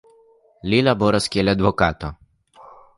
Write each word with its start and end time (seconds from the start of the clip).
Li 0.71 0.79
laboras 0.87 1.29
kiel 1.37 1.55
advokato. 1.57 2.15